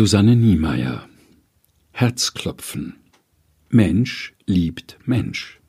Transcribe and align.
Susanne 0.00 0.34
Niemeyer 0.34 1.06
Herzklopfen 1.90 2.94
Mensch 3.68 4.32
liebt 4.46 4.98
Mensch. 5.04 5.60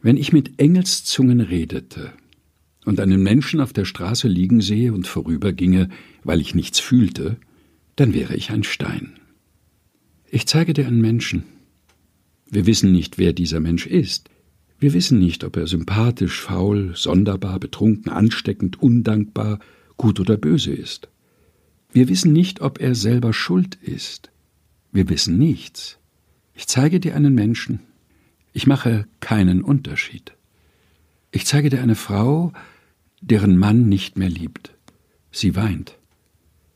Wenn 0.00 0.16
ich 0.16 0.32
mit 0.32 0.60
Engelszungen 0.60 1.40
redete 1.40 2.12
und 2.84 3.00
einen 3.00 3.20
Menschen 3.20 3.60
auf 3.60 3.72
der 3.72 3.86
Straße 3.86 4.28
liegen 4.28 4.60
sehe 4.60 4.92
und 4.92 5.08
vorüberginge, 5.08 5.88
weil 6.22 6.40
ich 6.40 6.54
nichts 6.54 6.78
fühlte, 6.78 7.36
dann 7.96 8.14
wäre 8.14 8.36
ich 8.36 8.52
ein 8.52 8.62
Stein. 8.62 9.18
Ich 10.30 10.46
zeige 10.46 10.72
dir 10.72 10.86
einen 10.86 11.00
Menschen. 11.00 11.42
Wir 12.48 12.66
wissen 12.66 12.92
nicht, 12.92 13.18
wer 13.18 13.32
dieser 13.32 13.58
Mensch 13.58 13.88
ist. 13.88 14.30
Wir 14.78 14.92
wissen 14.92 15.18
nicht, 15.18 15.42
ob 15.42 15.56
er 15.56 15.66
sympathisch, 15.66 16.40
faul, 16.40 16.92
sonderbar, 16.94 17.58
betrunken, 17.58 18.12
ansteckend, 18.12 18.80
undankbar, 18.80 19.58
gut 19.96 20.20
oder 20.20 20.36
böse 20.36 20.72
ist. 20.72 21.08
Wir 21.94 22.08
wissen 22.08 22.32
nicht, 22.32 22.60
ob 22.60 22.80
er 22.80 22.96
selber 22.96 23.32
schuld 23.32 23.76
ist. 23.76 24.32
Wir 24.90 25.08
wissen 25.08 25.38
nichts. 25.38 25.96
Ich 26.52 26.66
zeige 26.66 26.98
dir 26.98 27.14
einen 27.14 27.36
Menschen. 27.36 27.78
Ich 28.52 28.66
mache 28.66 29.06
keinen 29.20 29.62
Unterschied. 29.62 30.32
Ich 31.30 31.46
zeige 31.46 31.70
dir 31.70 31.80
eine 31.80 31.94
Frau, 31.94 32.52
deren 33.20 33.56
Mann 33.56 33.88
nicht 33.88 34.18
mehr 34.18 34.28
liebt. 34.28 34.72
Sie 35.30 35.54
weint. 35.54 35.96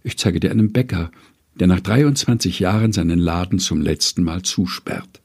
Ich 0.05 0.17
zeige 0.19 0.39
dir 0.39 0.53
einen 0.53 0.71
Bäcker, 0.71 1.11
der 1.59 1.67
nach 1.67 1.81
23 1.81 2.61
Jahren 2.61 2.93
seinen 2.93 3.19
Laden 3.19 3.59
zum 3.59 3.81
letzten 3.81 4.23
Mal 4.23 4.43
zusperrt. 4.43 5.21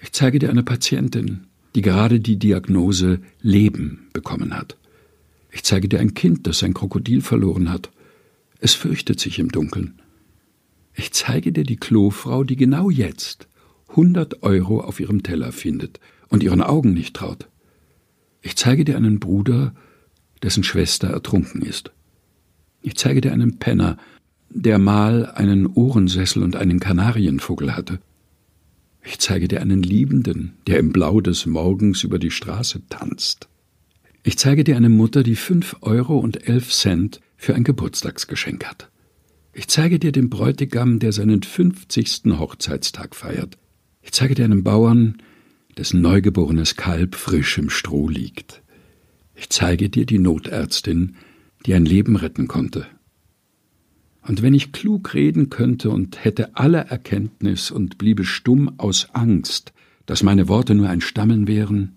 Ich 0.00 0.10
zeige 0.10 0.40
dir 0.40 0.50
eine 0.50 0.64
Patientin, 0.64 1.46
die 1.76 1.82
gerade 1.82 2.18
die 2.18 2.40
Diagnose 2.40 3.20
Leben 3.40 4.08
bekommen 4.12 4.56
hat. 4.56 4.76
Ich 5.52 5.62
zeige 5.62 5.88
dir 5.88 6.00
ein 6.00 6.14
Kind, 6.14 6.48
das 6.48 6.58
sein 6.58 6.74
Krokodil 6.74 7.20
verloren 7.20 7.70
hat. 7.70 7.90
Es 8.60 8.74
fürchtet 8.74 9.20
sich 9.20 9.38
im 9.38 9.50
Dunkeln. 9.50 10.00
Ich 10.94 11.12
zeige 11.12 11.52
dir 11.52 11.64
die 11.64 11.76
Klofrau, 11.76 12.42
die 12.42 12.56
genau 12.56 12.90
jetzt 12.90 13.48
100 13.90 14.42
Euro 14.42 14.80
auf 14.80 15.00
ihrem 15.00 15.22
Teller 15.22 15.52
findet 15.52 16.00
und 16.28 16.42
ihren 16.42 16.60
Augen 16.60 16.92
nicht 16.92 17.14
traut. 17.14 17.48
Ich 18.42 18.56
zeige 18.56 18.84
dir 18.84 18.96
einen 18.96 19.20
Bruder, 19.20 19.74
dessen 20.42 20.64
Schwester 20.64 21.08
ertrunken 21.08 21.62
ist. 21.62 21.92
Ich 22.82 22.96
zeige 22.96 23.20
dir 23.20 23.32
einen 23.32 23.58
Penner, 23.58 23.96
der 24.50 24.78
mal 24.78 25.26
einen 25.26 25.66
Ohrensessel 25.66 26.42
und 26.42 26.56
einen 26.56 26.80
Kanarienvogel 26.80 27.76
hatte. 27.76 28.00
Ich 29.02 29.18
zeige 29.20 29.48
dir 29.48 29.60
einen 29.60 29.82
Liebenden, 29.82 30.54
der 30.66 30.78
im 30.78 30.92
Blau 30.92 31.20
des 31.20 31.46
Morgens 31.46 32.02
über 32.02 32.18
die 32.18 32.30
Straße 32.30 32.82
tanzt. 32.88 33.48
Ich 34.22 34.36
zeige 34.36 34.64
dir 34.64 34.76
eine 34.76 34.88
Mutter, 34.88 35.22
die 35.22 35.36
fünf 35.36 35.76
Euro 35.80 36.18
und 36.18 36.48
elf 36.48 36.70
Cent 36.70 37.20
für 37.38 37.54
ein 37.54 37.64
Geburtstagsgeschenk 37.64 38.66
hat. 38.66 38.90
Ich 39.54 39.68
zeige 39.68 39.98
dir 39.98 40.12
den 40.12 40.28
Bräutigam, 40.28 40.98
der 40.98 41.12
seinen 41.12 41.42
fünfzigsten 41.42 42.38
Hochzeitstag 42.38 43.16
feiert. 43.16 43.56
Ich 44.02 44.12
zeige 44.12 44.34
dir 44.34 44.44
einen 44.44 44.62
Bauern, 44.62 45.22
dessen 45.78 46.02
neugeborenes 46.02 46.76
Kalb 46.76 47.14
frisch 47.14 47.56
im 47.56 47.70
Stroh 47.70 48.08
liegt. 48.08 48.62
Ich 49.34 49.48
zeige 49.48 49.88
dir 49.88 50.04
die 50.04 50.18
Notärztin, 50.18 51.16
die 51.64 51.74
ein 51.74 51.84
Leben 51.84 52.16
retten 52.16 52.48
konnte. 52.48 52.86
Und 54.22 54.42
wenn 54.42 54.52
ich 54.52 54.72
klug 54.72 55.14
reden 55.14 55.48
könnte 55.48 55.90
und 55.90 56.24
hätte 56.24 56.56
alle 56.56 56.78
Erkenntnis 56.78 57.70
und 57.70 57.96
bliebe 57.96 58.24
stumm 58.24 58.78
aus 58.78 59.08
Angst, 59.14 59.72
dass 60.06 60.22
meine 60.22 60.48
Worte 60.48 60.74
nur 60.74 60.88
ein 60.88 61.00
Stammeln 61.00 61.46
wären, 61.46 61.94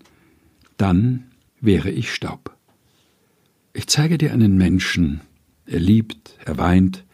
dann 0.76 1.24
wäre 1.60 1.90
ich 1.90 2.12
Staub. 2.12 2.56
Ich 3.72 3.86
zeige 3.86 4.18
dir 4.18 4.32
einen 4.32 4.56
Menschen, 4.56 5.20
er 5.72 5.80
liebt, 5.80 6.36
er 6.44 6.58
weint, 6.58 7.04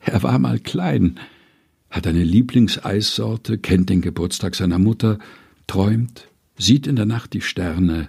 er 0.00 0.22
war 0.22 0.38
mal 0.38 0.58
klein, 0.58 1.18
hat 1.90 2.06
eine 2.06 2.22
Lieblingseissorte, 2.22 3.58
kennt 3.58 3.90
den 3.90 4.00
Geburtstag 4.00 4.54
seiner 4.54 4.78
Mutter, 4.78 5.18
träumt, 5.66 6.28
sieht 6.56 6.86
in 6.86 6.96
der 6.96 7.06
Nacht 7.06 7.32
die 7.32 7.40
Sterne, 7.40 8.08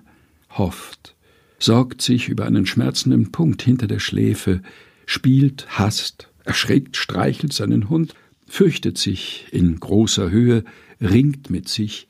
hofft, 0.50 1.16
sorgt 1.58 2.02
sich 2.02 2.30
über 2.30 2.46
einen 2.46 2.66
schmerzenden 2.66 3.32
Punkt 3.32 3.62
hinter 3.62 3.88
der 3.88 4.00
Schläfe, 4.00 4.62
spielt, 5.06 5.66
hasst, 5.80 6.30
erschreckt, 6.44 6.96
streichelt 6.96 7.54
seinen 7.54 7.90
Hund, 7.90 8.14
fürchtet 8.48 8.98
sich 8.98 9.48
in 9.52 9.80
großer 9.80 10.30
Höhe, 10.30 10.64
ringt 11.02 11.50
mit 11.50 11.68
sich, 11.68 12.08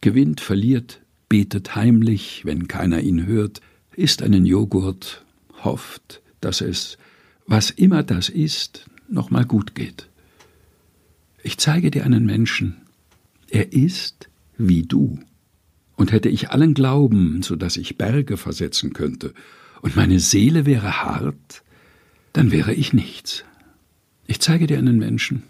gewinnt, 0.00 0.40
verliert, 0.40 1.00
betet 1.28 1.74
heimlich, 1.74 2.42
wenn 2.44 2.68
keiner 2.68 3.00
ihn 3.00 3.26
hört, 3.26 3.60
isst 3.96 4.22
einen 4.22 4.46
Joghurt, 4.46 5.24
hofft, 5.64 6.22
dass 6.40 6.60
es, 6.60 6.98
was 7.48 7.70
immer 7.70 8.02
das 8.02 8.28
ist, 8.28 8.86
noch 9.08 9.30
mal 9.30 9.44
gut 9.44 9.74
geht. 9.74 10.08
Ich 11.42 11.56
zeige 11.56 11.90
dir 11.90 12.04
einen 12.04 12.26
Menschen. 12.26 12.76
Er 13.48 13.72
ist 13.72 14.28
wie 14.58 14.82
du. 14.82 15.18
Und 15.96 16.12
hätte 16.12 16.28
ich 16.28 16.50
allen 16.50 16.74
Glauben, 16.74 17.42
so 17.42 17.56
dass 17.56 17.78
ich 17.78 17.96
Berge 17.96 18.36
versetzen 18.36 18.92
könnte, 18.92 19.32
und 19.80 19.96
meine 19.96 20.20
Seele 20.20 20.66
wäre 20.66 21.02
hart, 21.02 21.62
dann 22.32 22.52
wäre 22.52 22.74
ich 22.74 22.92
nichts. 22.92 23.44
Ich 24.26 24.40
zeige 24.40 24.66
dir 24.66 24.76
einen 24.78 24.98
Menschen. 24.98 25.42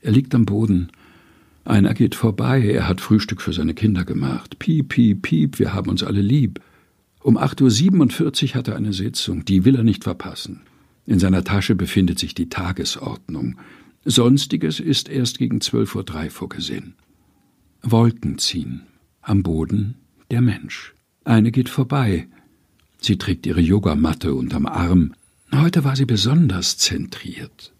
Er 0.00 0.12
liegt 0.12 0.34
am 0.34 0.44
Boden, 0.44 0.90
einer 1.64 1.94
geht 1.94 2.14
vorbei, 2.16 2.60
er 2.60 2.86
hat 2.86 3.00
Frühstück 3.00 3.40
für 3.40 3.52
seine 3.52 3.72
Kinder 3.72 4.04
gemacht. 4.04 4.58
Piep, 4.58 4.90
piep, 4.90 5.22
piep, 5.22 5.58
wir 5.58 5.72
haben 5.72 5.88
uns 5.88 6.02
alle 6.02 6.20
lieb. 6.20 6.60
Um 7.20 7.38
8.47 7.38 8.50
Uhr 8.50 8.54
hat 8.56 8.68
er 8.68 8.76
eine 8.76 8.92
Sitzung, 8.92 9.44
die 9.44 9.64
will 9.64 9.76
er 9.76 9.84
nicht 9.84 10.04
verpassen. 10.04 10.60
In 11.06 11.18
seiner 11.18 11.44
Tasche 11.44 11.74
befindet 11.74 12.18
sich 12.18 12.34
die 12.34 12.48
Tagesordnung. 12.48 13.58
Sonstiges 14.04 14.80
ist 14.80 15.08
erst 15.08 15.38
gegen 15.38 15.58
12.03 15.58 16.24
Uhr 16.24 16.30
vorgesehen. 16.30 16.94
Wolken 17.82 18.38
ziehen. 18.38 18.82
Am 19.20 19.42
Boden 19.42 19.96
der 20.30 20.40
Mensch. 20.40 20.94
Eine 21.24 21.52
geht 21.52 21.68
vorbei. 21.68 22.26
Sie 23.00 23.18
trägt 23.18 23.46
ihre 23.46 23.60
Yogamatte 23.60 24.34
unterm 24.34 24.66
Arm. 24.66 25.14
Heute 25.52 25.84
war 25.84 25.96
sie 25.96 26.06
besonders 26.06 26.78
zentriert. 26.78 27.72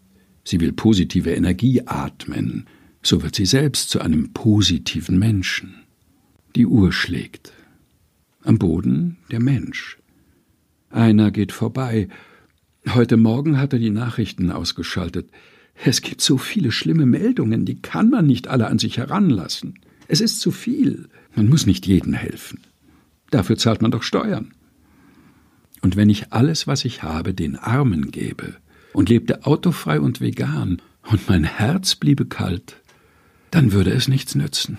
Sie 0.43 0.59
will 0.59 0.73
positive 0.73 1.33
Energie 1.33 1.81
atmen 1.85 2.65
so 3.03 3.21
wird 3.21 3.35
sie 3.35 3.45
selbst 3.45 3.89
zu 3.89 3.99
einem 3.99 4.31
positiven 4.31 5.19
Menschen. 5.19 5.75
Die 6.55 6.65
Uhr 6.65 6.91
schlägt. 6.93 7.51
Am 8.43 8.57
Boden 8.57 9.17
der 9.29 9.41
Mensch. 9.41 9.97
Einer 10.89 11.31
geht 11.31 11.51
vorbei. 11.51 12.07
Heute 12.89 13.17
Morgen 13.17 13.57
hat 13.57 13.73
er 13.73 13.79
die 13.79 13.89
Nachrichten 13.89 14.51
ausgeschaltet. 14.51 15.29
Es 15.83 16.01
gibt 16.01 16.21
so 16.21 16.37
viele 16.37 16.71
schlimme 16.71 17.05
Meldungen, 17.05 17.65
die 17.65 17.81
kann 17.81 18.09
man 18.09 18.27
nicht 18.27 18.47
alle 18.47 18.67
an 18.67 18.77
sich 18.77 18.97
heranlassen. 18.97 19.79
Es 20.07 20.21
ist 20.21 20.41
zu 20.41 20.51
viel. 20.51 21.07
Man 21.35 21.49
muss 21.49 21.65
nicht 21.65 21.87
jedem 21.87 22.13
helfen. 22.13 22.59
Dafür 23.31 23.57
zahlt 23.57 23.81
man 23.81 23.91
doch 23.91 24.03
Steuern. 24.03 24.53
Und 25.81 25.95
wenn 25.95 26.09
ich 26.09 26.31
alles, 26.31 26.67
was 26.67 26.85
ich 26.85 27.03
habe, 27.03 27.33
den 27.33 27.55
Armen 27.55 28.11
gäbe 28.11 28.55
und 28.93 29.09
lebte 29.09 29.45
autofrei 29.45 29.99
und 29.99 30.21
vegan 30.21 30.81
und 31.09 31.27
mein 31.27 31.43
Herz 31.43 31.95
bliebe 31.95 32.25
kalt, 32.25 32.77
dann 33.49 33.71
würde 33.71 33.91
es 33.91 34.07
nichts 34.07 34.35
nützen. 34.35 34.77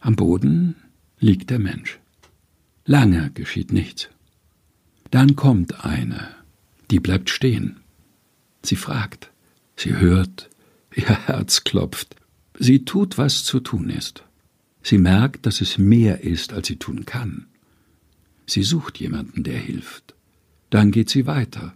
Am 0.00 0.16
Boden 0.16 0.74
liegt 1.18 1.50
der 1.50 1.58
Mensch. 1.58 2.00
Lange 2.84 3.30
geschieht 3.34 3.72
nichts. 3.72 4.08
Dann 5.10 5.36
kommt 5.36 5.84
eine, 5.84 6.28
die 6.92 7.00
bleibt 7.00 7.30
stehen. 7.30 7.80
Sie 8.62 8.76
fragt, 8.76 9.32
sie 9.76 9.96
hört, 9.96 10.50
ihr 10.94 11.08
Herz 11.26 11.64
klopft, 11.64 12.16
sie 12.58 12.84
tut, 12.84 13.16
was 13.16 13.44
zu 13.44 13.60
tun 13.60 13.88
ist. 13.88 14.24
Sie 14.82 14.98
merkt, 14.98 15.46
dass 15.46 15.62
es 15.62 15.78
mehr 15.78 16.22
ist, 16.22 16.52
als 16.52 16.68
sie 16.68 16.76
tun 16.76 17.06
kann. 17.06 17.46
Sie 18.46 18.62
sucht 18.62 18.98
jemanden, 19.00 19.42
der 19.42 19.58
hilft. 19.58 20.14
Dann 20.68 20.90
geht 20.90 21.08
sie 21.08 21.26
weiter. 21.26 21.74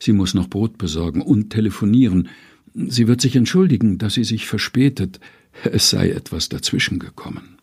Sie 0.00 0.12
muss 0.12 0.34
noch 0.34 0.48
Brot 0.48 0.78
besorgen 0.78 1.22
und 1.22 1.50
telefonieren, 1.50 2.28
Sie 2.72 3.08
wird 3.08 3.20
sich 3.20 3.34
entschuldigen, 3.34 3.98
dass 3.98 4.14
sie 4.14 4.22
sich 4.22 4.46
verspätet, 4.46 5.18
es 5.64 5.90
sei 5.90 6.10
etwas 6.10 6.48
dazwischen 6.48 7.00
gekommen. 7.00 7.58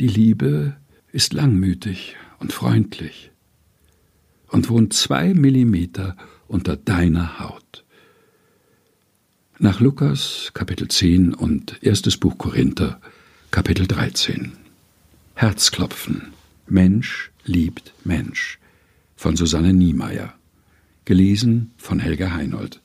Die 0.00 0.08
Liebe 0.08 0.76
ist 1.12 1.32
langmütig 1.32 2.16
und 2.40 2.52
freundlich 2.52 3.31
und 4.52 4.68
wohnt 4.68 4.92
zwei 4.92 5.34
Millimeter 5.34 6.16
unter 6.46 6.76
deiner 6.76 7.40
Haut. 7.40 7.84
Nach 9.58 9.80
Lukas 9.80 10.50
Kapitel 10.54 10.88
10 10.88 11.34
und 11.34 11.78
erstes 11.82 12.18
Buch 12.18 12.36
Korinther 12.36 13.00
Kapitel 13.50 13.86
13. 13.86 14.52
Herzklopfen. 15.34 16.32
Mensch 16.66 17.30
liebt 17.44 17.94
Mensch. 18.04 18.58
Von 19.16 19.36
Susanne 19.36 19.72
Niemeyer. 19.72 20.34
Gelesen 21.06 21.72
von 21.78 21.98
Helga 21.98 22.32
Heinold. 22.32 22.81